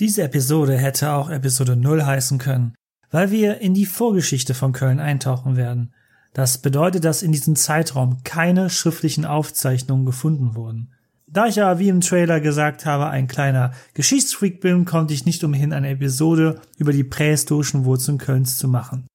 Diese 0.00 0.24
Episode 0.24 0.76
hätte 0.76 1.12
auch 1.12 1.30
Episode 1.30 1.76
0 1.76 2.04
heißen 2.04 2.38
können, 2.38 2.74
weil 3.10 3.30
wir 3.30 3.60
in 3.60 3.74
die 3.74 3.86
Vorgeschichte 3.86 4.52
von 4.52 4.72
Köln 4.72 4.98
eintauchen 4.98 5.56
werden. 5.56 5.94
Das 6.32 6.58
bedeutet, 6.58 7.04
dass 7.04 7.22
in 7.22 7.30
diesem 7.30 7.54
Zeitraum 7.54 8.24
keine 8.24 8.70
schriftlichen 8.70 9.24
Aufzeichnungen 9.24 10.04
gefunden 10.04 10.56
wurden. 10.56 10.92
Da 11.28 11.46
ich 11.46 11.62
aber 11.62 11.78
wie 11.78 11.88
im 11.90 12.00
Trailer 12.00 12.40
gesagt 12.40 12.86
habe, 12.86 13.08
ein 13.08 13.28
kleiner 13.28 13.72
Geschichtsfreak 13.94 14.60
bin, 14.60 14.84
konnte 14.84 15.14
ich 15.14 15.26
nicht 15.26 15.44
umhin, 15.44 15.72
eine 15.72 15.90
Episode 15.90 16.60
über 16.76 16.92
die 16.92 17.04
prähistorischen 17.04 17.84
Wurzeln 17.84 18.18
Kölns 18.18 18.58
zu 18.58 18.66
machen. 18.66 19.06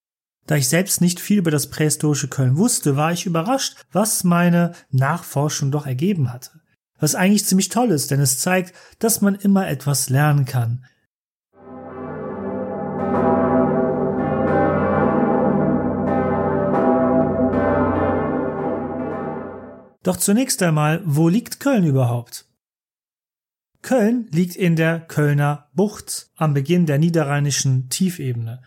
Da 0.48 0.56
ich 0.56 0.70
selbst 0.70 1.02
nicht 1.02 1.20
viel 1.20 1.40
über 1.40 1.52
das 1.52 1.70
prähistorische 1.70 2.30
Köln 2.30 2.56
wusste, 2.56 2.96
war 2.96 3.12
ich 3.12 3.26
überrascht, 3.26 3.78
was 3.92 4.24
meine 4.24 4.72
Nachforschung 4.92 5.72
doch 5.72 5.86
ergeben 5.86 6.32
hatte. 6.32 6.52
Was 7.00 7.16
eigentlich 7.16 7.46
ziemlich 7.46 7.70
toll 7.70 7.92
ist, 7.92 8.12
denn 8.12 8.20
es 8.20 8.40
zeigt, 8.40 8.74
dass 9.00 9.22
man 9.22 9.36
immer 9.36 9.68
etwas 9.68 10.10
lernen 10.10 10.46
kann. 10.46 10.86
Doch 20.04 20.18
zunächst 20.18 20.64
einmal, 20.64 21.02
wo 21.06 21.30
liegt 21.30 21.60
Köln 21.60 21.86
überhaupt? 21.86 22.46
Köln 23.82 24.28
liegt 24.32 24.56
in 24.56 24.76
der 24.76 25.00
Kölner 25.00 25.70
Bucht 25.74 26.32
am 26.36 26.54
Beginn 26.54 26.86
der 26.86 26.98
niederrheinischen 26.98 27.90
Tiefebene. 27.90 28.62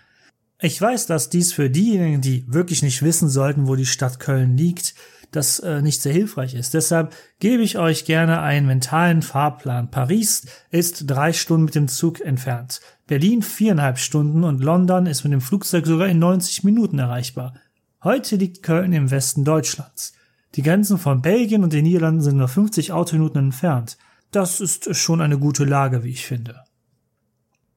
Ich 0.61 0.81
weiß, 0.81 1.07
dass 1.07 1.31
dies 1.31 1.53
für 1.53 1.69
diejenigen, 1.69 2.21
die 2.21 2.45
wirklich 2.47 2.83
nicht 2.83 3.03
wissen 3.03 3.29
sollten, 3.29 3.67
wo 3.67 3.75
die 3.75 3.87
Stadt 3.87 4.21
Köln 4.21 4.57
liegt, 4.57 4.95
das 5.33 5.59
äh, 5.59 5.83
nicht 5.83 6.01
sehr 6.01 6.13
hilfreich 6.13 6.55
ist. 6.55 6.75
Deshalb 6.75 7.15
gebe 7.41 7.63
ich 7.63 7.79
euch 7.79 8.05
gerne 8.05 8.41
einen 8.41 8.67
mentalen 8.67 9.23
Fahrplan. 9.23 9.91
Paris 9.91 10.47
ist 10.71 11.11
drei 11.11 11.33
Stunden 11.33 11.65
mit 11.65 11.75
dem 11.75 11.89
Zug 11.89 12.21
entfernt, 12.21 12.81
Berlin 13.07 13.43
viereinhalb 13.43 13.99
Stunden 13.99 14.45
und 14.45 14.63
London 14.63 15.05
ist 15.07 15.25
mit 15.25 15.33
dem 15.33 15.41
Flugzeug 15.41 15.87
sogar 15.87 16.09
in 16.09 16.19
90 16.19 16.65
Minuten 16.65 16.99
erreichbar. 16.99 17.55
Heute 18.03 18.37
liegt 18.37 18.63
Köln 18.63 18.93
im 18.93 19.11
Westen 19.11 19.45
Deutschlands. 19.45 20.15
Die 20.55 20.63
Grenzen 20.63 20.99
von 20.99 21.21
Belgien 21.21 21.63
und 21.63 21.73
den 21.73 21.85
Niederlanden 21.85 22.23
sind 22.23 22.37
nur 22.37 22.49
50 22.49 22.93
Autominuten 22.93 23.39
entfernt. 23.39 23.99
Das 24.31 24.61
ist 24.61 24.97
schon 24.97 25.21
eine 25.21 25.39
gute 25.39 25.65
Lage, 25.65 26.05
wie 26.05 26.11
ich 26.11 26.27
finde. 26.27 26.63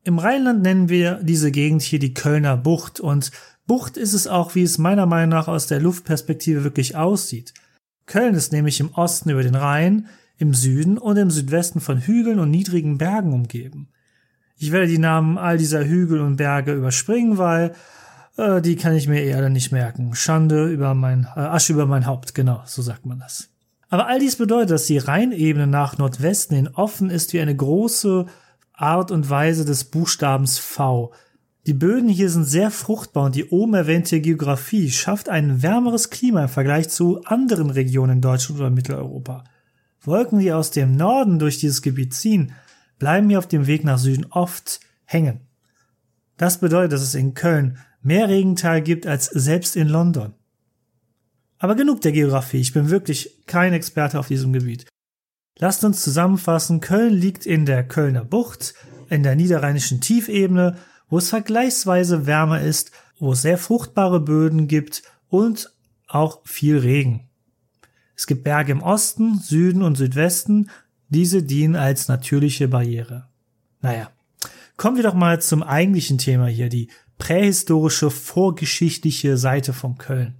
Im 0.03 0.19
Rheinland 0.19 0.61
nennen 0.61 0.87
wir 0.87 1.19
diese 1.23 1.52
Gegend 1.52 1.81
hier 1.81 1.99
die 1.99 2.13
Kölner 2.13 2.55
Bucht 2.58 2.99
und 2.99 3.31
Bucht 3.67 3.97
ist 3.97 4.13
es 4.13 4.27
auch, 4.27 4.55
wie 4.55 4.63
es 4.63 4.77
meiner 4.77 5.05
Meinung 5.05 5.30
nach 5.30 5.47
aus 5.47 5.67
der 5.67 5.80
Luftperspektive 5.80 6.63
wirklich 6.63 6.95
aussieht. 6.95 7.53
Köln 8.05 8.35
ist 8.35 8.52
nämlich 8.52 8.80
im 8.80 8.94
Osten 8.94 9.30
über 9.30 9.41
den 9.41 9.55
Rhein, 9.55 10.08
im 10.38 10.53
Süden 10.53 10.97
und 10.97 11.17
im 11.17 11.31
Südwesten 11.31 11.80
von 11.80 11.99
Hügeln 11.99 12.39
und 12.39 12.52
niedrigen 12.52 12.97
Bergen 12.97 13.33
umgeben. 13.33 13.89
Ich 14.58 14.71
werde 14.71 14.88
die 14.88 14.99
Namen 14.99 15.38
all 15.38 15.58
dieser 15.58 15.86
Hügel 15.86 16.21
und 16.21 16.38
Berge 16.38 16.73
überspringen, 16.73 17.38
weil 17.38 17.73
äh, 18.38 18.61
die 18.61 18.75
kann 18.75 18.95
ich 18.95 19.08
mir 19.08 19.23
eher 19.23 19.49
nicht 19.49 19.71
merken. 19.71 20.13
Schande 20.13 20.67
über 20.67 20.93
mein, 20.93 21.27
äh, 21.36 21.39
Asche 21.39 21.73
über 21.73 21.86
mein 21.86 22.05
Haupt, 22.05 22.36
genau, 22.36 22.61
so 22.66 22.81
sagt 22.81 23.05
man 23.05 23.19
das. 23.19 23.49
Aber 23.89 24.08
all 24.08 24.19
dies 24.19 24.36
bedeutet, 24.36 24.71
dass 24.71 24.86
die 24.86 24.97
Rheinebene 24.97 25.67
nach 25.67 25.97
Nordwesten 25.97 26.55
hin 26.55 26.69
offen 26.73 27.09
ist 27.09 27.33
wie 27.33 27.41
eine 27.41 27.55
große 27.55 28.25
Art 28.73 29.11
und 29.11 29.30
Weise 29.30 29.66
des 29.66 29.86
Buchstabens 29.86 30.59
V. 30.59 31.13
Die 31.67 31.73
Böden 31.73 32.09
hier 32.09 32.30
sind 32.30 32.44
sehr 32.44 32.69
fruchtbar 32.69 33.25
und 33.25 33.35
die 33.35 33.45
oben 33.45 33.73
erwähnte 33.73 34.21
Geografie 34.21 34.91
schafft 34.91 35.30
ein 35.30 35.63
wärmeres 35.63 36.11
Klima 36.11 36.44
im 36.44 36.49
Vergleich 36.49 36.89
zu 36.89 37.23
anderen 37.23 37.71
Regionen 37.71 38.17
in 38.17 38.21
Deutschland 38.21 38.59
oder 38.59 38.69
Mitteleuropa. 38.69 39.44
Wolken, 40.02 40.38
die 40.38 40.53
aus 40.53 40.69
dem 40.69 40.95
Norden 40.95 41.39
durch 41.39 41.58
dieses 41.58 41.81
Gebiet 41.81 42.13
ziehen, 42.13 42.52
bleiben 42.99 43.30
hier 43.30 43.39
auf 43.39 43.47
dem 43.47 43.66
Weg 43.66 43.83
nach 43.83 43.97
Süden 43.97 44.27
oft 44.30 44.80
hängen. 45.05 45.39
Das 46.38 46.59
bedeutet, 46.59 46.91
dass 46.91 47.02
es 47.02 47.16
in 47.16 47.33
Köln 47.33 47.80
mehr 48.03 48.30
Regenteil 48.30 48.83
gibt 48.83 49.08
als 49.08 49.25
selbst 49.25 49.75
in 49.75 49.88
London. 49.88 50.33
Aber 51.58 51.73
genug 51.73 52.02
der 52.02 52.11
Geografie, 52.11 52.59
ich 52.59 52.73
bin 52.73 52.92
wirklich 52.92 53.43
kein 53.47 53.73
Experte 53.73 54.20
auf 54.20 54.27
diesem 54.27 54.53
Gebiet. 54.53 54.86
Lasst 55.58 55.83
uns 55.83 56.03
zusammenfassen, 56.03 56.80
Köln 56.80 57.14
liegt 57.14 57.47
in 57.47 57.65
der 57.65 57.87
Kölner 57.87 58.23
Bucht, 58.23 58.76
in 59.09 59.23
der 59.23 59.36
niederrheinischen 59.36 60.02
Tiefebene, 60.02 60.77
wo 61.10 61.17
es 61.17 61.30
vergleichsweise 61.30 62.26
wärmer 62.26 62.61
ist, 62.61 62.92
wo 63.20 63.33
es 63.33 63.42
sehr 63.42 63.58
fruchtbare 63.58 64.20
Böden 64.20 64.67
gibt 64.67 65.04
und 65.30 65.71
auch 66.08 66.42
viel 66.45 66.77
Regen. 66.77 67.30
Es 68.16 68.27
gibt 68.27 68.43
Berge 68.43 68.71
im 68.71 68.82
Osten, 68.82 69.39
Süden 69.39 69.82
und 69.82 69.95
Südwesten, 69.95 70.70
diese 71.10 71.44
dienen 71.44 71.76
als 71.76 72.08
natürliche 72.08 72.67
Barriere. 72.67 73.27
Naja, 73.82 74.10
kommen 74.77 74.95
wir 74.95 75.04
doch 75.04 75.14
mal 75.14 75.42
zum 75.42 75.64
eigentlichen 75.64 76.17
Thema 76.17 76.48
hier, 76.48 76.70
die 76.70 76.89
prähistorische, 77.17 78.10
vorgeschichtliche 78.10 79.38
Seite 79.38 79.73
von 79.73 79.98
Köln. 79.98 80.36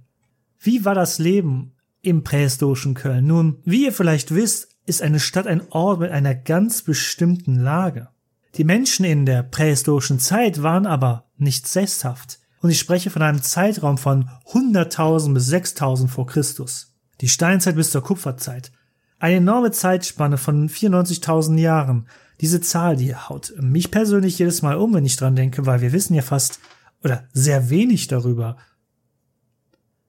Wie 0.58 0.84
war 0.84 0.94
das 0.94 1.18
Leben 1.18 1.72
im 2.02 2.24
prähistorischen 2.24 2.94
Köln? 2.94 3.26
Nun, 3.26 3.58
wie 3.64 3.84
ihr 3.84 3.92
vielleicht 3.92 4.34
wisst, 4.34 4.68
ist 4.86 5.02
eine 5.02 5.20
Stadt 5.20 5.46
ein 5.46 5.62
Ort 5.70 6.00
mit 6.00 6.10
einer 6.10 6.34
ganz 6.34 6.82
bestimmten 6.82 7.56
Lage. 7.56 8.08
Die 8.56 8.64
Menschen 8.64 9.04
in 9.04 9.26
der 9.26 9.42
prähistorischen 9.42 10.18
Zeit 10.18 10.62
waren 10.62 10.86
aber 10.86 11.24
nicht 11.36 11.66
sesshaft. 11.66 12.38
Und 12.62 12.70
ich 12.70 12.78
spreche 12.78 13.10
von 13.10 13.20
einem 13.20 13.42
Zeitraum 13.42 13.98
von 13.98 14.30
100.000 14.50 15.34
bis 15.34 15.52
6.000 15.52 16.08
vor 16.08 16.26
Christus. 16.26 16.94
Die 17.20 17.28
Steinzeit 17.28 17.76
bis 17.76 17.90
zur 17.90 18.02
Kupferzeit. 18.02 18.72
Eine 19.18 19.36
enorme 19.36 19.72
Zeitspanne 19.72 20.38
von 20.38 20.68
94.000 20.68 21.58
Jahren, 21.58 22.08
diese 22.40 22.60
Zahl, 22.60 22.96
die 22.96 23.14
haut 23.14 23.54
mich 23.60 23.90
persönlich 23.90 24.38
jedes 24.38 24.62
Mal 24.62 24.76
um, 24.76 24.92
wenn 24.94 25.06
ich 25.06 25.16
dran 25.16 25.36
denke, 25.36 25.64
weil 25.66 25.80
wir 25.80 25.92
wissen 25.92 26.14
ja 26.14 26.22
fast 26.22 26.60
oder 27.02 27.28
sehr 27.32 27.70
wenig 27.70 28.08
darüber. 28.08 28.56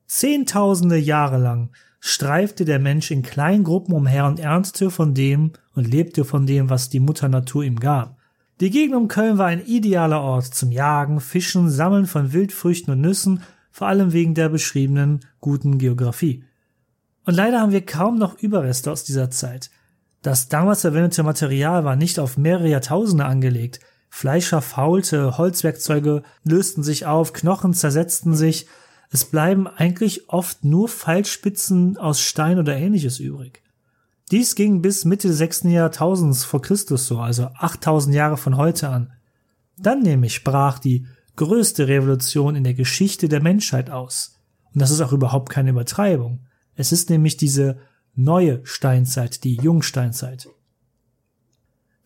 Zehntausende 0.07 0.97
Jahre 0.97 1.37
lang 1.37 1.71
streifte 1.99 2.65
der 2.65 2.79
Mensch 2.79 3.11
in 3.11 3.23
kleinen 3.23 3.63
Gruppen 3.63 3.93
umher 3.93 4.25
und 4.25 4.39
erntete 4.39 4.89
von 4.89 5.13
dem 5.13 5.53
und 5.73 5.87
lebte 5.87 6.25
von 6.25 6.45
dem, 6.45 6.69
was 6.69 6.89
die 6.89 6.99
Mutter 6.99 7.29
Natur 7.29 7.63
ihm 7.63 7.79
gab. 7.79 8.16
Die 8.59 8.71
Gegend 8.71 8.95
um 8.95 9.07
Köln 9.07 9.37
war 9.37 9.45
ein 9.45 9.63
idealer 9.63 10.21
Ort 10.21 10.45
zum 10.45 10.71
Jagen, 10.71 11.19
Fischen, 11.19 11.69
Sammeln 11.69 12.07
von 12.07 12.33
Wildfrüchten 12.33 12.91
und 12.91 13.01
Nüssen, 13.01 13.43
vor 13.71 13.87
allem 13.87 14.13
wegen 14.13 14.33
der 14.33 14.49
beschriebenen 14.49 15.19
guten 15.39 15.77
Geografie. 15.77 16.43
Und 17.25 17.35
leider 17.35 17.61
haben 17.61 17.71
wir 17.71 17.85
kaum 17.85 18.17
noch 18.17 18.39
Überreste 18.39 18.91
aus 18.91 19.03
dieser 19.03 19.29
Zeit. 19.29 19.69
Das 20.23 20.47
damals 20.47 20.81
verwendete 20.81 21.21
Material 21.21 21.85
war 21.85 21.95
nicht 21.95 22.17
auf 22.19 22.37
mehrere 22.37 22.69
Jahrtausende 22.69 23.25
angelegt. 23.25 23.79
Fleisch 24.09 24.47
verfaulte, 24.47 25.37
Holzwerkzeuge 25.37 26.23
lösten 26.43 26.81
sich 26.81 27.05
auf, 27.05 27.33
Knochen 27.33 27.75
zersetzten 27.75 28.33
sich. 28.33 28.67
Es 29.11 29.25
bleiben 29.25 29.67
eigentlich 29.67 30.29
oft 30.29 30.63
nur 30.63 30.89
Pfeilspitzen 30.89 31.97
aus 31.97 32.21
Stein 32.21 32.57
oder 32.57 32.75
ähnliches 32.75 33.19
übrig. 33.19 33.61
Dies 34.31 34.55
ging 34.55 34.81
bis 34.81 35.05
Mitte 35.05 35.29
des 35.29 35.37
6. 35.37 35.63
Jahrtausends 35.63 36.43
vor 36.43 36.61
Christus 36.61 37.07
so, 37.07 37.19
also 37.19 37.49
8000 37.55 38.13
Jahre 38.13 38.37
von 38.37 38.57
heute 38.57 38.89
an. 38.89 39.13
Dann 39.77 40.01
nämlich 40.01 40.43
brach 40.43 40.79
die 40.79 41.05
größte 41.37 41.87
Revolution 41.87 42.55
in 42.55 42.63
der 42.63 42.73
Geschichte 42.73 43.29
der 43.29 43.41
Menschheit 43.41 43.89
aus. 43.89 44.39
Und 44.73 44.81
das 44.81 44.91
ist 44.91 45.01
auch 45.01 45.13
überhaupt 45.13 45.49
keine 45.49 45.69
Übertreibung. 45.69 46.45
Es 46.75 46.91
ist 46.91 47.09
nämlich 47.09 47.37
diese 47.37 47.77
neue 48.15 48.65
Steinzeit, 48.65 49.43
die 49.43 49.55
Jungsteinzeit. 49.55 50.49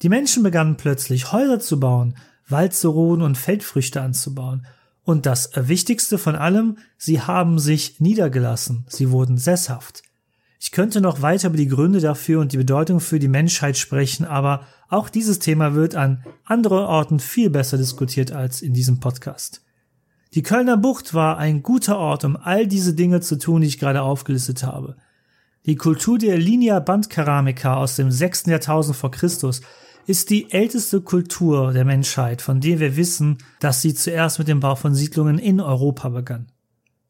Die 0.04 0.10
Menschen 0.10 0.44
begannen 0.44 0.78
plötzlich 0.78 1.32
Häuser 1.32 1.60
zu 1.60 1.80
bauen, 1.80 2.16
Wald 2.48 2.74
zu 2.74 2.90
roden 2.90 3.22
und 3.22 3.38
Feldfrüchte 3.38 4.02
anzubauen. 4.02 4.66
Und 5.04 5.26
das 5.26 5.52
Wichtigste 5.56 6.18
von 6.18 6.36
allem, 6.36 6.78
sie 6.98 7.22
haben 7.22 7.58
sich 7.58 8.00
niedergelassen, 8.00 8.86
sie 8.88 9.10
wurden 9.10 9.38
sesshaft. 9.38 10.04
Ich 10.64 10.70
könnte 10.72 11.02
noch 11.02 11.24
weiter 11.24 11.48
über 11.48 11.58
die 11.58 11.68
Gründe 11.68 12.00
dafür 12.00 12.40
und 12.40 12.54
die 12.54 12.58
Bedeutung 12.58 13.00
für 13.00 13.18
die 13.18 13.28
Menschheit 13.28 13.80
sprechen, 13.80 14.26
aber 14.26 14.68
auch 14.90 15.10
dieses 15.10 15.40
Thema 15.40 15.74
wird 15.74 15.96
an 15.96 16.24
anderen 16.46 16.86
Orten 16.86 17.20
viel 17.20 17.50
besser 17.50 17.80
diskutiert 17.80 18.32
als 18.32 18.62
in 18.62 18.72
diesem 18.72 19.00
Podcast. 19.00 19.64
Die 20.36 20.44
Kölner 20.44 20.78
Bucht 20.78 21.16
war 21.16 21.40
ein 21.40 21.64
guter 21.64 21.98
Ort, 21.98 22.26
um 22.26 22.38
all 22.38 22.68
diese 22.68 22.94
Dinge 22.94 23.22
zu 23.22 23.40
tun, 23.40 23.62
die 23.62 23.70
ich 23.70 23.80
gerade 23.80 24.04
aufgelistet 24.04 24.62
habe. 24.62 24.98
Die 25.66 25.78
Kultur 25.78 26.20
der 26.20 26.38
Linia 26.38 26.80
Bandkeramiker 26.80 27.78
aus 27.78 27.96
dem 27.96 28.12
6. 28.12 28.46
Jahrtausend 28.46 28.96
vor 28.96 29.10
Christus 29.10 29.62
ist 30.06 30.30
die 30.30 30.52
älteste 30.52 31.02
Kultur 31.02 31.74
der 31.74 31.86
Menschheit, 31.86 32.44
von 32.44 32.62
der 32.62 32.80
wir 32.80 32.98
wissen, 32.98 33.40
dass 33.60 33.82
sie 33.82 33.96
zuerst 33.96 34.38
mit 34.38 34.48
dem 34.48 34.60
Bau 34.60 34.76
von 34.76 34.94
Siedlungen 34.94 35.40
in 35.40 35.60
Europa 35.60 36.10
begann. 36.10 36.52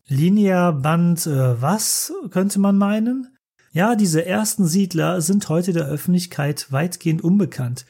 Linia 0.07 0.71
Band 0.71 1.27
äh, 1.27 1.62
was 1.62 2.13
könnte 2.30 2.57
man 2.57 2.77
meinen? 2.77 3.27
Ja, 3.73 3.95
diese 3.95 4.25
ersten 4.25 4.68
Siedler 4.68 5.21
sind 5.21 5.47
heute 5.47 5.71
der 5.71 5.85
Öffentlichkeit 5.85 6.69
weitgehend 6.71 7.23
unbekannt. 7.23 7.85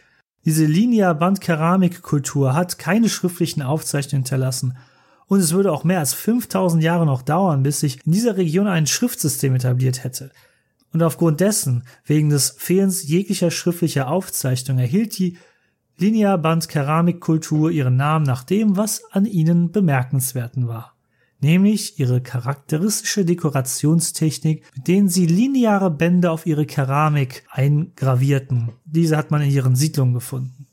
Diese 0.45 0.65
Linia 0.65 1.13
Band 1.13 1.41
Keramikkultur 1.41 2.53
hat 2.53 2.77
keine 2.77 3.09
schriftlichen 3.09 3.63
Aufzeichnungen 3.63 4.23
hinterlassen 4.23 4.77
und 5.25 5.39
es 5.39 5.53
würde 5.53 5.71
auch 5.71 5.83
mehr 5.83 5.97
als 5.97 6.13
5000 6.13 6.83
Jahre 6.83 7.07
noch 7.07 7.23
dauern, 7.23 7.63
bis 7.63 7.79
sich 7.79 8.05
in 8.05 8.11
dieser 8.11 8.37
Region 8.37 8.67
ein 8.67 8.85
Schriftsystem 8.85 9.55
etabliert 9.55 10.03
hätte. 10.03 10.29
Und 10.93 11.01
aufgrund 11.01 11.39
dessen, 11.39 11.83
wegen 12.05 12.29
des 12.29 12.51
Fehlens 12.59 13.07
jeglicher 13.07 13.49
schriftlicher 13.49 14.07
Aufzeichnung, 14.07 14.77
erhielt 14.77 15.17
die 15.17 15.39
Linearband-Keramikkultur 15.97 17.71
ihren 17.71 17.95
Namen 17.95 18.25
nach 18.25 18.43
dem, 18.43 18.77
was 18.77 19.03
an 19.11 19.25
ihnen 19.25 19.71
bemerkenswerten 19.71 20.67
war. 20.67 20.95
Nämlich 21.41 21.99
ihre 21.99 22.21
charakteristische 22.21 23.25
Dekorationstechnik, 23.25 24.63
mit 24.75 24.87
denen 24.87 25.09
sie 25.09 25.25
lineare 25.25 25.89
Bände 25.89 26.29
auf 26.29 26.45
ihre 26.45 26.67
Keramik 26.67 27.43
eingravierten. 27.49 28.69
Diese 28.85 29.17
hat 29.17 29.31
man 29.31 29.41
in 29.41 29.49
ihren 29.49 29.75
Siedlungen 29.75 30.13
gefunden. 30.13 30.67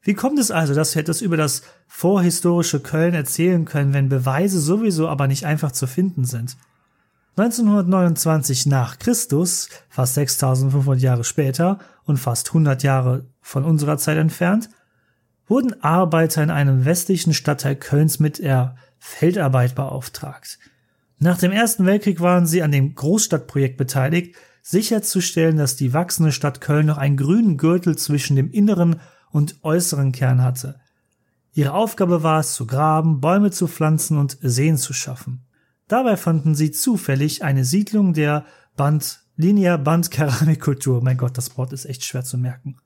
Wie 0.00 0.14
kommt 0.14 0.38
es 0.38 0.52
also, 0.52 0.74
dass 0.74 0.94
wir 0.94 1.02
etwas 1.02 1.20
über 1.20 1.36
das 1.36 1.62
vorhistorische 1.88 2.80
Köln 2.80 3.14
erzählen 3.14 3.64
können, 3.64 3.92
wenn 3.92 4.08
Beweise 4.08 4.60
sowieso 4.60 5.08
aber 5.08 5.26
nicht 5.26 5.44
einfach 5.44 5.72
zu 5.72 5.86
finden 5.86 6.24
sind? 6.24 6.56
1929 7.36 8.66
nach 8.66 8.98
Christus, 8.98 9.68
fast 9.88 10.14
6500 10.14 11.00
Jahre 11.00 11.24
später 11.24 11.78
und 12.04 12.16
fast 12.16 12.48
100 12.48 12.82
Jahre 12.82 13.26
von 13.40 13.64
unserer 13.64 13.98
Zeit 13.98 14.18
entfernt, 14.18 14.70
wurden 15.46 15.82
Arbeiter 15.82 16.42
in 16.42 16.50
einem 16.50 16.84
westlichen 16.84 17.34
Stadtteil 17.34 17.76
Kölns 17.76 18.18
mit 18.18 18.38
der 18.38 18.76
Feldarbeit 18.98 19.74
beauftragt. 19.74 20.58
Nach 21.18 21.38
dem 21.38 21.52
Ersten 21.52 21.86
Weltkrieg 21.86 22.20
waren 22.20 22.46
sie 22.46 22.62
an 22.62 22.72
dem 22.72 22.94
Großstadtprojekt 22.94 23.76
beteiligt, 23.76 24.36
sicherzustellen, 24.62 25.56
dass 25.56 25.76
die 25.76 25.92
wachsende 25.92 26.32
Stadt 26.32 26.60
Köln 26.60 26.86
noch 26.86 26.98
einen 26.98 27.16
grünen 27.16 27.56
Gürtel 27.56 27.96
zwischen 27.96 28.36
dem 28.36 28.50
inneren 28.50 29.00
und 29.30 29.62
äußeren 29.62 30.12
Kern 30.12 30.42
hatte. 30.42 30.80
Ihre 31.52 31.72
Aufgabe 31.72 32.22
war 32.22 32.40
es, 32.40 32.52
zu 32.52 32.66
graben, 32.66 33.20
Bäume 33.20 33.50
zu 33.50 33.66
pflanzen 33.66 34.18
und 34.18 34.38
Seen 34.40 34.76
zu 34.76 34.92
schaffen. 34.92 35.44
Dabei 35.88 36.16
fanden 36.16 36.54
sie 36.54 36.70
zufällig 36.70 37.42
eine 37.42 37.64
Siedlung 37.64 38.12
der 38.12 38.44
Band 38.76 39.20
Linear 39.36 39.78
Band 39.78 40.10
Keramikkultur. 40.10 41.02
Mein 41.02 41.16
Gott, 41.16 41.38
das 41.38 41.56
Wort 41.56 41.72
ist 41.72 41.86
echt 41.86 42.04
schwer 42.04 42.24
zu 42.24 42.36
merken. 42.38 42.76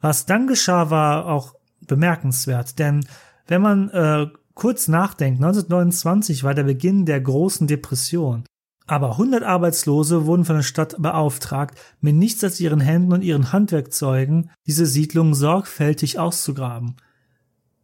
Was 0.00 0.24
dann 0.24 0.46
geschah, 0.46 0.90
war 0.90 1.26
auch 1.26 1.54
bemerkenswert, 1.86 2.78
denn 2.78 3.04
wenn 3.46 3.62
man 3.62 3.88
äh, 3.90 4.26
kurz 4.54 4.88
nachdenkt, 4.88 5.38
1929 5.42 6.44
war 6.44 6.54
der 6.54 6.64
Beginn 6.64 7.06
der 7.06 7.20
großen 7.20 7.66
Depression. 7.66 8.44
Aber 8.86 9.12
100 9.12 9.44
Arbeitslose 9.44 10.26
wurden 10.26 10.44
von 10.44 10.56
der 10.56 10.62
Stadt 10.62 10.96
beauftragt, 10.98 11.78
mit 12.00 12.16
nichts 12.16 12.42
als 12.42 12.58
ihren 12.58 12.80
Händen 12.80 13.12
und 13.12 13.22
ihren 13.22 13.52
Handwerkzeugen 13.52 14.50
diese 14.66 14.84
Siedlung 14.84 15.34
sorgfältig 15.34 16.18
auszugraben. 16.18 16.96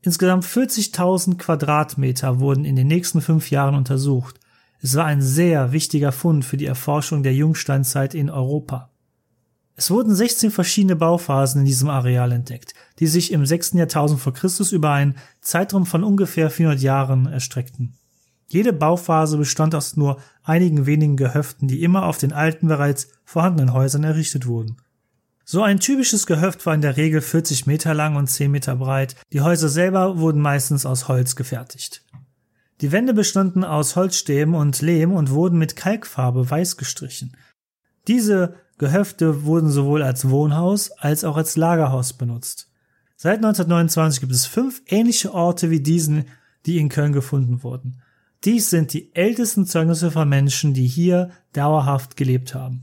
Insgesamt 0.02 0.44
40.000 0.44 1.36
Quadratmeter 1.38 2.40
wurden 2.40 2.64
in 2.64 2.76
den 2.76 2.88
nächsten 2.88 3.20
fünf 3.20 3.50
Jahren 3.50 3.74
untersucht. 3.74 4.40
Es 4.80 4.94
war 4.96 5.04
ein 5.04 5.22
sehr 5.22 5.72
wichtiger 5.72 6.12
Fund 6.12 6.44
für 6.44 6.56
die 6.56 6.66
Erforschung 6.66 7.22
der 7.22 7.34
Jungsteinzeit 7.34 8.14
in 8.14 8.30
Europa. 8.30 8.90
Es 9.78 9.90
wurden 9.90 10.14
16 10.14 10.50
verschiedene 10.50 10.96
Bauphasen 10.96 11.60
in 11.60 11.66
diesem 11.66 11.90
Areal 11.90 12.32
entdeckt, 12.32 12.72
die 12.98 13.06
sich 13.06 13.30
im 13.30 13.44
6. 13.44 13.74
Jahrtausend 13.74 14.18
vor 14.20 14.32
Christus 14.32 14.72
über 14.72 14.90
einen 14.90 15.16
Zeitraum 15.42 15.84
von 15.84 16.02
ungefähr 16.02 16.48
400 16.48 16.80
Jahren 16.80 17.26
erstreckten. 17.26 17.92
Jede 18.48 18.72
Bauphase 18.72 19.36
bestand 19.36 19.74
aus 19.74 19.96
nur 19.96 20.18
einigen 20.42 20.86
wenigen 20.86 21.16
Gehöften, 21.16 21.68
die 21.68 21.82
immer 21.82 22.06
auf 22.06 22.16
den 22.16 22.32
alten, 22.32 22.68
bereits 22.68 23.08
vorhandenen 23.24 23.74
Häusern 23.74 24.04
errichtet 24.04 24.46
wurden. 24.46 24.76
So 25.44 25.62
ein 25.62 25.78
typisches 25.78 26.26
Gehöft 26.26 26.64
war 26.64 26.74
in 26.74 26.80
der 26.80 26.96
Regel 26.96 27.20
40 27.20 27.66
Meter 27.66 27.92
lang 27.92 28.16
und 28.16 28.28
10 28.28 28.50
Meter 28.50 28.76
breit. 28.76 29.14
Die 29.32 29.42
Häuser 29.42 29.68
selber 29.68 30.18
wurden 30.18 30.40
meistens 30.40 30.86
aus 30.86 31.06
Holz 31.06 31.36
gefertigt. 31.36 32.02
Die 32.80 32.92
Wände 32.92 33.14
bestanden 33.14 33.62
aus 33.62 33.94
Holzstäben 33.94 34.54
und 34.54 34.80
Lehm 34.80 35.12
und 35.12 35.30
wurden 35.30 35.58
mit 35.58 35.76
Kalkfarbe 35.76 36.48
weiß 36.50 36.76
gestrichen. 36.76 37.36
Diese 38.06 38.54
Gehöfte 38.78 39.44
wurden 39.44 39.70
sowohl 39.70 40.02
als 40.02 40.28
Wohnhaus 40.28 40.90
als 40.92 41.24
auch 41.24 41.36
als 41.36 41.56
Lagerhaus 41.56 42.12
benutzt. 42.12 42.68
Seit 43.16 43.36
1929 43.36 44.20
gibt 44.20 44.32
es 44.32 44.44
fünf 44.44 44.82
ähnliche 44.86 45.32
Orte 45.32 45.70
wie 45.70 45.80
diesen, 45.80 46.26
die 46.66 46.78
in 46.78 46.90
Köln 46.90 47.12
gefunden 47.12 47.62
wurden. 47.62 48.02
Dies 48.44 48.68
sind 48.68 48.92
die 48.92 49.14
ältesten 49.14 49.64
Zeugnisse 49.64 50.10
von 50.10 50.28
Menschen, 50.28 50.74
die 50.74 50.86
hier 50.86 51.30
dauerhaft 51.52 52.16
gelebt 52.16 52.54
haben. 52.54 52.82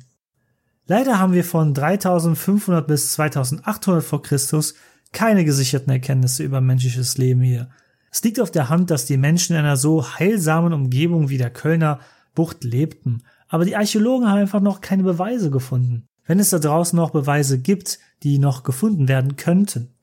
Leider 0.88 1.19
haben 1.19 1.34
wir 1.34 1.45
von 1.45 1.74
3500 1.74 2.86
bis 2.86 3.13
2800 3.13 4.04
vor 4.04 4.22
Christus 4.22 4.74
keine 5.12 5.46
gesicherten 5.46 5.92
Erkenntnisse 5.92 6.44
über 6.44 6.60
menschliches 6.60 7.18
Leben 7.18 7.42
hier. 7.42 7.69
Es 8.12 8.24
liegt 8.24 8.39
auf 8.39 8.51
der 8.51 8.69
Hand, 8.69 8.89
dass 8.92 9.06
die 9.06 9.18
Menschen 9.18 9.56
in 9.56 9.60
einer 9.60 9.78
so 9.78 10.04
heilsamen 10.04 10.74
Umgebung 10.74 11.30
wie 11.30 11.38
der 11.38 11.51
Kölner 11.51 12.00
Bucht 12.36 12.63
lebten, 12.63 13.24
aber 13.53 13.65
die 13.65 13.75
Archäologen 13.75 14.27
haben 14.27 14.39
einfach 14.39 14.61
noch 14.61 14.81
keine 14.81 15.03
Beweise 15.03 15.51
gefunden. 15.51 16.07
Wenn 16.25 16.39
es 16.39 16.50
da 16.50 16.59
draußen 16.59 16.97
noch 16.97 17.11
Beweise 17.11 17.59
gibt, 17.59 18.00
die 18.23 18.39
noch 18.39 18.63
gefunden 18.63 19.07
werden 19.07 19.35
könnten. 19.35 19.94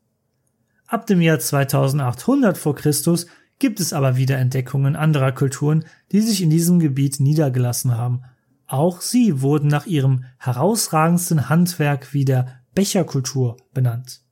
Ab 0.87 1.06
dem 1.06 1.20
Jahr 1.20 1.38
2800 1.38 2.56
vor 2.56 2.75
Christus 2.75 3.26
gibt 3.58 3.81
es 3.81 3.93
aber 3.93 4.17
wieder 4.17 4.38
Entdeckungen 4.38 4.97
anderer 4.97 5.32
Kulturen, 5.32 5.85
die 6.12 6.20
sich 6.20 6.43
in 6.43 6.50
diesem 6.50 6.79
Gebiet 6.79 7.20
niedergelassen 7.20 7.97
haben 7.97 8.23
auch 8.70 9.00
sie 9.00 9.43
wurden 9.43 9.67
nach 9.67 9.87
ihrem 9.87 10.25
herausragendsten 10.38 11.49
Handwerk 11.49 12.14
wie 12.14 12.25
der 12.25 12.61
Becherkultur 12.73 13.56
benannt. 13.75 14.23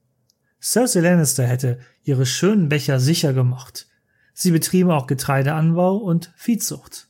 Cersei 0.63 1.01
Lannister 1.01 1.45
hätte 1.45 1.81
ihre 2.05 2.25
schönen 2.25 2.69
Becher 2.69 3.01
sicher 3.01 3.33
gemocht. 3.33 3.89
Sie 4.35 4.53
betrieben 4.53 4.93
auch 4.93 5.09
Getreideanbau 5.09 5.97
und 5.97 6.33
Viehzucht. 6.37 7.08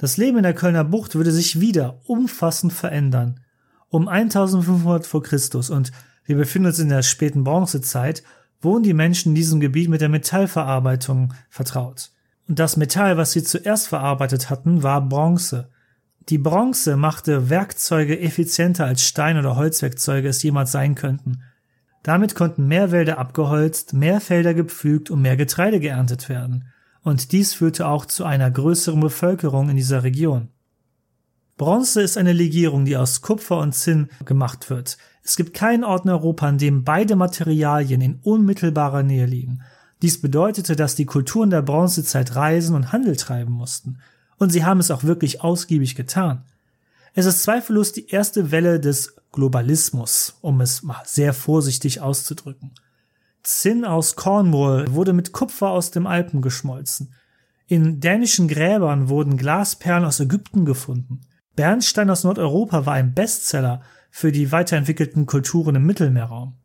Das 0.00 0.16
Leben 0.16 0.38
in 0.38 0.44
der 0.44 0.54
Kölner 0.54 0.82
Bucht 0.82 1.14
würde 1.14 1.30
sich 1.30 1.60
wieder 1.60 2.00
umfassend 2.06 2.72
verändern. 2.72 3.40
Um 3.90 4.08
1500 4.08 5.06
vor 5.06 5.22
Christus 5.22 5.68
und 5.68 5.92
wir 6.24 6.36
befinden 6.36 6.68
uns 6.68 6.78
in 6.78 6.88
der 6.88 7.02
späten 7.02 7.44
Bronzezeit, 7.44 8.22
wurden 8.62 8.82
die 8.82 8.94
Menschen 8.94 9.32
in 9.32 9.34
diesem 9.34 9.60
Gebiet 9.60 9.90
mit 9.90 10.00
der 10.00 10.08
Metallverarbeitung 10.08 11.34
vertraut. 11.50 12.12
Und 12.48 12.58
das 12.58 12.78
Metall, 12.78 13.18
was 13.18 13.32
sie 13.32 13.42
zuerst 13.42 13.88
verarbeitet 13.88 14.48
hatten, 14.48 14.82
war 14.82 15.06
Bronze. 15.06 15.68
Die 16.30 16.38
Bronze 16.38 16.96
machte 16.96 17.50
Werkzeuge 17.50 18.18
effizienter 18.18 18.86
als 18.86 19.04
Stein- 19.04 19.38
oder 19.38 19.56
Holzwerkzeuge 19.56 20.28
es 20.28 20.42
jemals 20.42 20.72
sein 20.72 20.94
könnten. 20.94 21.42
Damit 22.02 22.34
konnten 22.34 22.66
mehr 22.66 22.90
Wälder 22.90 23.18
abgeholzt, 23.18 23.92
mehr 23.92 24.22
Felder 24.22 24.54
gepflügt 24.54 25.10
und 25.10 25.20
mehr 25.20 25.36
Getreide 25.36 25.78
geerntet 25.78 26.30
werden. 26.30 26.70
Und 27.02 27.32
dies 27.32 27.54
führte 27.54 27.86
auch 27.86 28.04
zu 28.04 28.24
einer 28.24 28.50
größeren 28.50 29.00
Bevölkerung 29.00 29.70
in 29.70 29.76
dieser 29.76 30.02
Region. 30.02 30.48
Bronze 31.56 32.02
ist 32.02 32.16
eine 32.16 32.32
Legierung, 32.32 32.84
die 32.84 32.96
aus 32.96 33.20
Kupfer 33.20 33.58
und 33.58 33.74
Zinn 33.74 34.08
gemacht 34.24 34.70
wird. 34.70 34.96
Es 35.22 35.36
gibt 35.36 35.52
keinen 35.52 35.84
Ort 35.84 36.04
in 36.04 36.10
Europa, 36.10 36.46
an 36.46 36.58
dem 36.58 36.84
beide 36.84 37.16
Materialien 37.16 38.00
in 38.00 38.18
unmittelbarer 38.22 39.02
Nähe 39.02 39.26
liegen. 39.26 39.62
Dies 40.00 40.20
bedeutete, 40.20 40.76
dass 40.76 40.94
die 40.94 41.04
Kulturen 41.04 41.50
der 41.50 41.62
Bronzezeit 41.62 42.34
reisen 42.34 42.74
und 42.74 42.92
Handel 42.92 43.16
treiben 43.16 43.52
mussten. 43.52 43.98
Und 44.38 44.50
sie 44.50 44.64
haben 44.64 44.80
es 44.80 44.90
auch 44.90 45.04
wirklich 45.04 45.42
ausgiebig 45.42 45.94
getan. 45.94 46.44
Es 47.12 47.26
ist 47.26 47.42
zweifellos 47.42 47.92
die 47.92 48.08
erste 48.08 48.50
Welle 48.50 48.80
des 48.80 49.16
Globalismus, 49.32 50.38
um 50.40 50.60
es 50.60 50.82
mal 50.82 51.02
sehr 51.04 51.34
vorsichtig 51.34 52.00
auszudrücken. 52.00 52.72
Zinn 53.42 53.84
aus 53.84 54.16
Cornwall 54.16 54.92
wurde 54.92 55.12
mit 55.12 55.32
Kupfer 55.32 55.70
aus 55.70 55.90
dem 55.90 56.06
Alpen 56.06 56.42
geschmolzen. 56.42 57.14
In 57.66 58.00
dänischen 58.00 58.48
Gräbern 58.48 59.08
wurden 59.08 59.36
Glasperlen 59.36 60.04
aus 60.04 60.20
Ägypten 60.20 60.64
gefunden. 60.64 61.20
Bernstein 61.56 62.10
aus 62.10 62.24
Nordeuropa 62.24 62.86
war 62.86 62.94
ein 62.94 63.14
Bestseller 63.14 63.82
für 64.10 64.32
die 64.32 64.50
weiterentwickelten 64.50 65.26
Kulturen 65.26 65.76
im 65.76 65.86
Mittelmeerraum. 65.86 66.56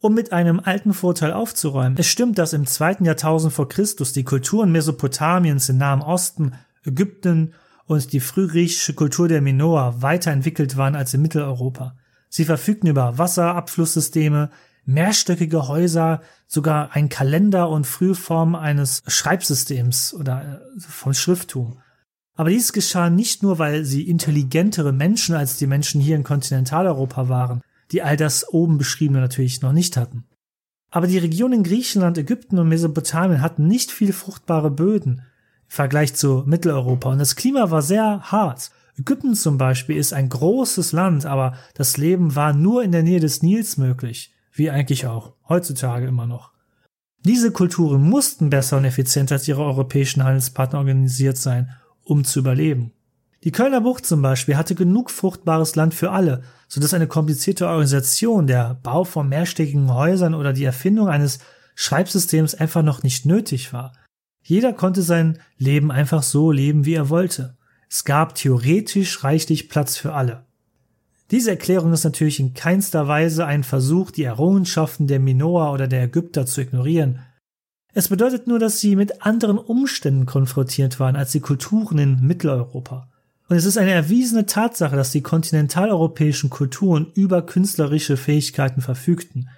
Um 0.00 0.14
mit 0.14 0.32
einem 0.32 0.60
alten 0.60 0.92
Vorteil 0.92 1.32
aufzuräumen, 1.32 1.96
es 1.98 2.06
stimmt, 2.06 2.38
dass 2.38 2.52
im 2.52 2.66
zweiten 2.66 3.04
Jahrtausend 3.04 3.52
vor 3.52 3.68
Christus 3.68 4.12
die 4.12 4.24
Kulturen 4.24 4.70
Mesopotamiens 4.70 5.68
im 5.68 5.78
Nahen 5.78 6.02
Osten 6.02 6.52
Ägypten 6.84 7.54
und 7.86 8.12
die 8.12 8.20
frühgriechische 8.20 8.94
Kultur 8.94 9.28
der 9.28 9.40
Minoa 9.40 10.02
weiterentwickelt 10.02 10.76
waren 10.76 10.94
als 10.94 11.14
in 11.14 11.22
Mitteleuropa. 11.22 11.96
Sie 12.28 12.44
verfügten 12.44 12.88
über 12.88 13.16
Wasserabflusssysteme, 13.18 14.50
mehrstöckige 14.84 15.68
Häuser, 15.68 16.20
sogar 16.46 16.92
ein 16.92 17.08
Kalender 17.08 17.68
und 17.68 17.86
Frühform 17.86 18.54
eines 18.54 19.02
Schreibsystems 19.06 20.14
oder 20.14 20.60
äh, 20.76 20.80
vom 20.80 21.14
Schrifttum. 21.14 21.78
Aber 22.36 22.50
dies 22.50 22.72
geschah 22.72 23.10
nicht 23.10 23.42
nur, 23.42 23.58
weil 23.58 23.84
sie 23.84 24.08
intelligentere 24.08 24.92
Menschen 24.92 25.34
als 25.34 25.56
die 25.56 25.66
Menschen 25.66 26.00
hier 26.00 26.16
in 26.16 26.24
Kontinentaleuropa 26.24 27.28
waren, 27.28 27.62
die 27.92 28.02
all 28.02 28.16
das 28.16 28.48
oben 28.48 28.78
beschriebene 28.78 29.20
natürlich 29.20 29.62
noch 29.62 29.72
nicht 29.72 29.96
hatten. 29.96 30.24
Aber 30.90 31.06
die 31.06 31.18
Regionen 31.18 31.62
Griechenland, 31.62 32.18
Ägypten 32.18 32.58
und 32.58 32.68
Mesopotamien 32.68 33.40
hatten 33.40 33.66
nicht 33.66 33.90
viel 33.90 34.12
fruchtbare 34.12 34.70
Böden 34.70 35.22
Vergleich 35.66 36.14
zu 36.14 36.44
Mitteleuropa. 36.46 37.10
Und 37.10 37.18
das 37.18 37.36
Klima 37.36 37.70
war 37.70 37.82
sehr 37.82 38.20
hart. 38.30 38.70
Ägypten 38.96 39.34
zum 39.34 39.58
Beispiel 39.58 39.96
ist 39.96 40.12
ein 40.12 40.28
großes 40.28 40.92
Land, 40.92 41.26
aber 41.26 41.54
das 41.74 41.96
Leben 41.96 42.36
war 42.36 42.52
nur 42.52 42.84
in 42.84 42.92
der 42.92 43.02
Nähe 43.02 43.18
des 43.18 43.42
Nils 43.42 43.76
möglich, 43.76 44.33
wie 44.54 44.70
eigentlich 44.70 45.06
auch 45.06 45.34
heutzutage 45.48 46.06
immer 46.06 46.26
noch. 46.26 46.52
Diese 47.24 47.50
Kulturen 47.50 48.02
mussten 48.02 48.50
besser 48.50 48.76
und 48.76 48.84
effizienter 48.84 49.36
als 49.36 49.48
ihre 49.48 49.62
europäischen 49.62 50.24
Handelspartner 50.24 50.78
organisiert 50.78 51.36
sein, 51.36 51.70
um 52.04 52.24
zu 52.24 52.38
überleben. 52.38 52.92
Die 53.44 53.52
Kölner 53.52 53.82
Bucht 53.82 54.06
zum 54.06 54.22
Beispiel 54.22 54.56
hatte 54.56 54.74
genug 54.74 55.10
fruchtbares 55.10 55.74
Land 55.74 55.92
für 55.92 56.12
alle, 56.12 56.42
sodass 56.68 56.94
eine 56.94 57.06
komplizierte 57.06 57.66
Organisation, 57.66 58.46
der 58.46 58.78
Bau 58.82 59.04
von 59.04 59.28
mehrstöckigen 59.28 59.92
Häusern 59.92 60.34
oder 60.34 60.52
die 60.52 60.64
Erfindung 60.64 61.08
eines 61.08 61.40
Schreibsystems 61.74 62.54
einfach 62.54 62.82
noch 62.82 63.02
nicht 63.02 63.26
nötig 63.26 63.72
war. 63.72 63.92
Jeder 64.42 64.72
konnte 64.72 65.02
sein 65.02 65.38
Leben 65.58 65.90
einfach 65.90 66.22
so 66.22 66.52
leben, 66.52 66.84
wie 66.84 66.94
er 66.94 67.08
wollte. 67.08 67.56
Es 67.90 68.04
gab 68.04 68.34
theoretisch 68.34 69.24
reichlich 69.24 69.68
Platz 69.68 69.96
für 69.96 70.14
alle. 70.14 70.44
Diese 71.30 71.50
Erklärung 71.50 71.92
ist 71.92 72.04
natürlich 72.04 72.38
in 72.38 72.54
keinster 72.54 73.08
Weise 73.08 73.46
ein 73.46 73.64
Versuch, 73.64 74.10
die 74.10 74.24
Errungenschaften 74.24 75.06
der 75.06 75.20
Minoa 75.20 75.72
oder 75.72 75.88
der 75.88 76.04
Ägypter 76.04 76.46
zu 76.46 76.60
ignorieren. 76.60 77.20
Es 77.94 78.08
bedeutet 78.08 78.46
nur, 78.46 78.58
dass 78.58 78.80
sie 78.80 78.96
mit 78.96 79.22
anderen 79.22 79.56
Umständen 79.56 80.26
konfrontiert 80.26 81.00
waren 81.00 81.16
als 81.16 81.32
die 81.32 81.40
Kulturen 81.40 81.98
in 81.98 82.20
Mitteleuropa. 82.26 83.08
Und 83.48 83.56
es 83.56 83.64
ist 83.64 83.78
eine 83.78 83.92
erwiesene 83.92 84.46
Tatsache, 84.46 84.96
dass 84.96 85.12
die 85.12 85.22
kontinentaleuropäischen 85.22 86.50
Kulturen 86.50 87.10
über 87.14 87.42
künstlerische 87.42 88.16
Fähigkeiten 88.16 88.80
verfügten. 88.80 89.48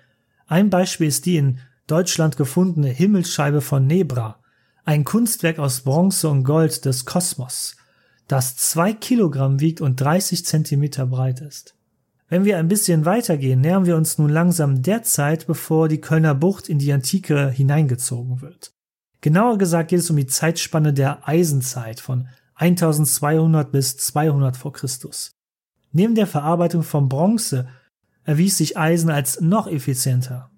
Ein 0.47 0.71
Beispiel 0.71 1.07
ist 1.07 1.27
die 1.27 1.37
in 1.37 1.61
Deutschland 1.87 2.37
gefundene 2.37 2.89
Himmelsscheibe 2.89 3.61
von 3.61 3.87
Nebra, 3.87 4.41
ein 4.85 5.05
Kunstwerk 5.05 5.59
aus 5.59 5.81
Bronze 5.81 6.29
und 6.29 6.45
Gold 6.45 6.85
des 6.85 7.05
Kosmos, 7.05 7.76
das 8.29 8.57
zwei 8.57 8.93
Kilogramm 8.93 9.61
wiegt 9.61 9.81
und 9.81 10.01
30 10.01 10.45
Zentimeter 10.45 11.07
breit 11.07 11.41
ist. 11.41 11.75
Wenn 12.29 12.45
wir 12.45 12.59
ein 12.59 12.69
bisschen 12.69 13.05
weitergehen, 13.05 13.61
nähern 13.61 13.87
wir 13.87 13.97
uns 13.97 14.19
nun 14.19 14.31
langsam 14.31 14.83
der 14.83 15.05
Zeit, 15.05 15.47
bevor 15.47 15.89
die 15.89 16.01
Kölner 16.01 16.35
Bucht 16.35 16.69
in 16.69 16.79
die 16.79 16.93
Antike 16.93 17.51
hineingezogen 17.51 18.41
wird. 18.41 18.73
Genauer 19.21 19.59
gesagt 19.59 19.91
geht 19.91 20.01
es 20.01 20.11
um 20.11 20.17
die 20.17 20.27
Zeitspanne 20.27 20.93
der 20.93 21.29
Eisenzeit 21.29 22.01
von 22.01 22.29
1200 22.57 23.71
bis 23.71 23.97
200 23.97 24.57
vor 24.57 24.73
Christus. 24.73 25.31
Neben 25.93 26.15
der 26.15 26.27
Verarbeitung 26.27 26.83
von 26.83 27.09
Bronze 27.09 27.69
erwies 28.25 28.59
sich 28.59 28.77
Eisen 28.77 29.11
als 29.11 29.41
noch 29.41 29.69
effizienter. 29.69 30.51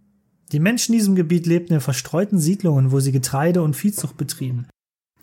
Die 0.52 0.60
Menschen 0.60 0.94
in 0.94 0.98
diesem 0.98 1.14
Gebiet 1.14 1.46
lebten 1.46 1.74
in 1.74 1.80
verstreuten 1.80 2.38
Siedlungen, 2.38 2.92
wo 2.92 3.00
sie 3.00 3.12
Getreide 3.12 3.62
und 3.62 3.76
Viehzucht 3.76 4.16
betrieben. 4.16 4.68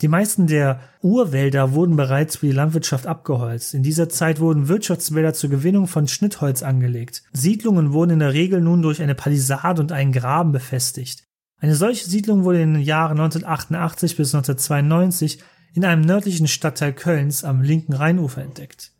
Die 0.02 0.08
meisten 0.08 0.46
der 0.46 0.80
Urwälder 1.00 1.72
wurden 1.72 1.96
bereits 1.96 2.36
für 2.36 2.46
die 2.46 2.52
Landwirtschaft 2.52 3.06
abgeholzt. 3.06 3.72
In 3.72 3.82
dieser 3.82 4.08
Zeit 4.08 4.40
wurden 4.40 4.68
Wirtschaftswälder 4.68 5.32
zur 5.32 5.48
Gewinnung 5.48 5.86
von 5.86 6.06
Schnittholz 6.06 6.62
angelegt. 6.62 7.22
Siedlungen 7.32 7.92
wurden 7.92 8.12
in 8.12 8.18
der 8.18 8.34
Regel 8.34 8.60
nun 8.60 8.82
durch 8.82 9.00
eine 9.00 9.14
Palisade 9.14 9.80
und 9.80 9.92
einen 9.92 10.12
Graben 10.12 10.52
befestigt. 10.52 11.24
Eine 11.58 11.74
solche 11.74 12.08
Siedlung 12.08 12.44
wurde 12.44 12.60
in 12.60 12.74
den 12.74 12.82
Jahren 12.82 13.18
1988 13.18 14.16
bis 14.16 14.34
1992 14.34 15.38
in 15.72 15.84
einem 15.84 16.02
nördlichen 16.02 16.48
Stadtteil 16.48 16.92
Kölns 16.92 17.44
am 17.44 17.62
linken 17.62 17.94
Rheinufer 17.94 18.42
entdeckt. 18.42 18.92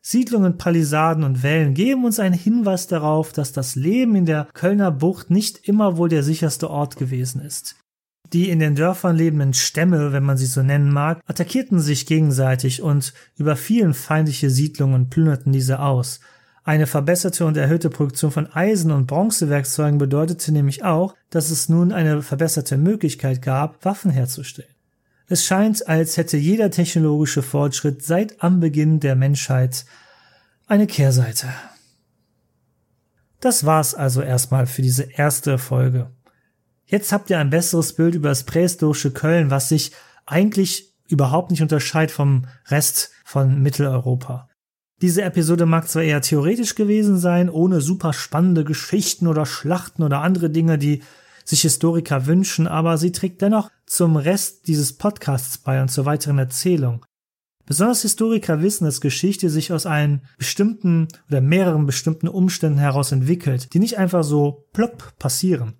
Siedlungen, 0.00 0.58
Palisaden 0.58 1.24
und 1.24 1.42
Wellen 1.42 1.72
geben 1.74 2.04
uns 2.04 2.20
einen 2.20 2.34
Hinweis 2.34 2.86
darauf, 2.86 3.32
dass 3.32 3.52
das 3.52 3.74
Leben 3.74 4.14
in 4.14 4.26
der 4.26 4.46
Kölner 4.52 4.90
Bucht 4.90 5.30
nicht 5.30 5.66
immer 5.66 5.96
wohl 5.96 6.10
der 6.10 6.22
sicherste 6.22 6.68
Ort 6.68 6.96
gewesen 6.96 7.40
ist. 7.40 7.76
Die 8.32 8.48
in 8.50 8.58
den 8.58 8.74
Dörfern 8.74 9.16
lebenden 9.16 9.54
Stämme, 9.54 10.12
wenn 10.12 10.24
man 10.24 10.36
sie 10.36 10.46
so 10.46 10.62
nennen 10.62 10.92
mag, 10.92 11.20
attackierten 11.26 11.78
sich 11.78 12.06
gegenseitig 12.06 12.82
und 12.82 13.12
überfielen 13.36 13.94
feindliche 13.94 14.50
Siedlungen 14.50 14.94
und 14.94 15.10
plünderten 15.10 15.52
diese 15.52 15.80
aus. 15.80 16.20
Eine 16.64 16.86
verbesserte 16.86 17.44
und 17.44 17.58
erhöhte 17.58 17.90
Produktion 17.90 18.30
von 18.30 18.50
Eisen- 18.50 18.90
und 18.90 19.06
Bronzewerkzeugen 19.06 19.98
bedeutete 19.98 20.50
nämlich 20.50 20.82
auch, 20.82 21.14
dass 21.28 21.50
es 21.50 21.68
nun 21.68 21.92
eine 21.92 22.22
verbesserte 22.22 22.78
Möglichkeit 22.78 23.42
gab, 23.42 23.84
Waffen 23.84 24.10
herzustellen. 24.10 24.74
Es 25.26 25.44
scheint, 25.44 25.86
als 25.86 26.16
hätte 26.16 26.38
jeder 26.38 26.70
technologische 26.70 27.42
Fortschritt 27.42 28.02
seit 28.02 28.42
Anbeginn 28.42 29.00
der 29.00 29.14
Menschheit 29.14 29.84
eine 30.66 30.86
Kehrseite. 30.86 31.48
Das 33.40 33.66
war's 33.66 33.94
also 33.94 34.22
erstmal 34.22 34.66
für 34.66 34.80
diese 34.80 35.02
erste 35.02 35.58
Folge. 35.58 36.10
Jetzt 36.86 37.12
habt 37.12 37.30
ihr 37.30 37.38
ein 37.38 37.50
besseres 37.50 37.94
Bild 37.94 38.14
über 38.14 38.28
das 38.28 38.44
prähistorische 38.44 39.10
Köln, 39.10 39.50
was 39.50 39.68
sich 39.68 39.92
eigentlich 40.26 40.94
überhaupt 41.08 41.50
nicht 41.50 41.62
unterscheidet 41.62 42.14
vom 42.14 42.46
Rest 42.68 43.10
von 43.24 43.62
Mitteleuropa. 43.62 44.48
Diese 45.02 45.22
Episode 45.22 45.66
mag 45.66 45.88
zwar 45.88 46.02
eher 46.02 46.20
theoretisch 46.20 46.74
gewesen 46.74 47.18
sein, 47.18 47.50
ohne 47.50 47.80
super 47.80 48.12
spannende 48.12 48.64
Geschichten 48.64 49.26
oder 49.26 49.44
Schlachten 49.44 50.02
oder 50.02 50.20
andere 50.20 50.50
Dinge, 50.50 50.78
die 50.78 51.02
sich 51.44 51.62
Historiker 51.62 52.26
wünschen, 52.26 52.66
aber 52.66 52.96
sie 52.96 53.12
trägt 53.12 53.42
dennoch 53.42 53.70
zum 53.86 54.16
Rest 54.16 54.66
dieses 54.66 54.94
Podcasts 54.94 55.58
bei 55.58 55.82
und 55.82 55.88
zur 55.90 56.06
weiteren 56.06 56.38
Erzählung. 56.38 57.04
Besonders 57.66 58.02
Historiker 58.02 58.62
wissen, 58.62 58.84
dass 58.84 59.00
Geschichte 59.00 59.48
sich 59.50 59.72
aus 59.72 59.86
einem 59.86 60.20
bestimmten 60.38 61.08
oder 61.28 61.40
mehreren 61.40 61.86
bestimmten 61.86 62.28
Umständen 62.28 62.78
heraus 62.78 63.12
entwickelt, 63.12 63.72
die 63.74 63.78
nicht 63.78 63.98
einfach 63.98 64.22
so 64.22 64.66
plopp 64.72 65.18
passieren. 65.18 65.74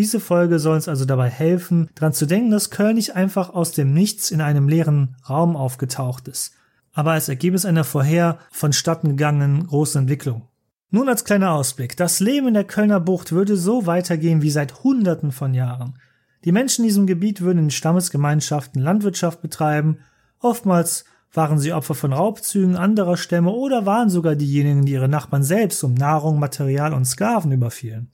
Diese 0.00 0.18
Folge 0.18 0.58
soll 0.60 0.76
uns 0.76 0.88
also 0.88 1.04
dabei 1.04 1.28
helfen, 1.28 1.90
daran 1.94 2.14
zu 2.14 2.24
denken, 2.24 2.50
dass 2.50 2.70
Köln 2.70 2.94
nicht 2.94 3.16
einfach 3.16 3.52
aus 3.52 3.72
dem 3.72 3.92
Nichts 3.92 4.30
in 4.30 4.40
einem 4.40 4.66
leeren 4.66 5.14
Raum 5.28 5.56
aufgetaucht 5.56 6.26
ist, 6.26 6.54
aber 6.94 7.12
als 7.12 7.28
Ergebnis 7.28 7.66
einer 7.66 7.84
vorher 7.84 8.38
vonstatten 8.50 9.08
gegangenen 9.08 9.66
großen 9.66 10.00
Entwicklung. 10.00 10.48
Nun 10.88 11.10
als 11.10 11.26
kleiner 11.26 11.52
Ausblick. 11.52 11.98
Das 11.98 12.18
Leben 12.18 12.48
in 12.48 12.54
der 12.54 12.64
Kölner 12.64 12.98
Bucht 12.98 13.32
würde 13.32 13.58
so 13.58 13.84
weitergehen 13.84 14.40
wie 14.40 14.50
seit 14.50 14.82
Hunderten 14.84 15.32
von 15.32 15.52
Jahren. 15.52 15.98
Die 16.46 16.52
Menschen 16.52 16.82
in 16.82 16.88
diesem 16.88 17.06
Gebiet 17.06 17.42
würden 17.42 17.64
in 17.64 17.70
Stammesgemeinschaften 17.70 18.80
Landwirtschaft 18.80 19.42
betreiben, 19.42 19.98
oftmals 20.38 21.04
waren 21.34 21.58
sie 21.58 21.74
Opfer 21.74 21.94
von 21.94 22.14
Raubzügen 22.14 22.74
anderer 22.74 23.18
Stämme 23.18 23.50
oder 23.50 23.84
waren 23.84 24.08
sogar 24.08 24.34
diejenigen, 24.34 24.86
die 24.86 24.92
ihre 24.92 25.10
Nachbarn 25.10 25.42
selbst 25.42 25.84
um 25.84 25.92
Nahrung, 25.92 26.38
Material 26.38 26.94
und 26.94 27.04
Sklaven 27.04 27.52
überfielen. 27.52 28.10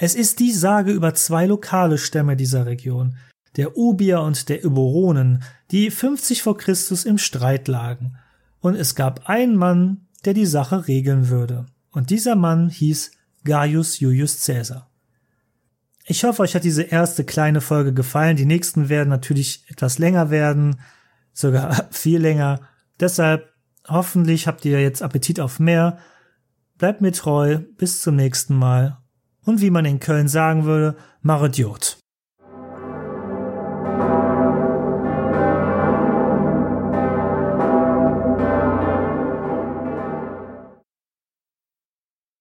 Es 0.00 0.14
ist 0.14 0.38
die 0.38 0.52
Sage 0.52 0.92
über 0.92 1.12
zwei 1.14 1.46
lokale 1.46 1.98
Stämme 1.98 2.36
dieser 2.36 2.66
Region, 2.66 3.16
der 3.56 3.76
Ubier 3.76 4.20
und 4.20 4.48
der 4.48 4.64
Iboronen, 4.64 5.42
die 5.72 5.90
50 5.90 6.44
vor 6.44 6.56
Christus 6.56 7.04
im 7.04 7.18
Streit 7.18 7.66
lagen. 7.66 8.16
Und 8.60 8.76
es 8.76 8.94
gab 8.94 9.28
einen 9.28 9.56
Mann, 9.56 10.06
der 10.24 10.34
die 10.34 10.46
Sache 10.46 10.86
regeln 10.86 11.30
würde. 11.30 11.66
Und 11.90 12.10
dieser 12.10 12.36
Mann 12.36 12.68
hieß 12.68 13.10
Gaius 13.42 13.98
Julius 13.98 14.46
Caesar. 14.46 14.88
Ich 16.06 16.22
hoffe, 16.22 16.42
euch 16.42 16.54
hat 16.54 16.62
diese 16.62 16.84
erste 16.84 17.24
kleine 17.24 17.60
Folge 17.60 17.92
gefallen. 17.92 18.36
Die 18.36 18.46
nächsten 18.46 18.88
werden 18.88 19.08
natürlich 19.08 19.64
etwas 19.68 19.98
länger 19.98 20.30
werden, 20.30 20.80
sogar 21.32 21.88
viel 21.90 22.20
länger. 22.20 22.60
Deshalb 23.00 23.52
hoffentlich 23.88 24.46
habt 24.46 24.64
ihr 24.64 24.80
jetzt 24.80 25.02
Appetit 25.02 25.40
auf 25.40 25.58
mehr. 25.58 25.98
Bleibt 26.76 27.00
mir 27.00 27.12
treu. 27.12 27.58
Bis 27.76 28.00
zum 28.00 28.14
nächsten 28.14 28.54
Mal. 28.54 28.98
Und 29.48 29.62
wie 29.62 29.70
man 29.70 29.86
in 29.86 29.98
Köln 29.98 30.28
sagen 30.28 30.66
würde, 30.66 30.94
Maradiot. 31.22 31.96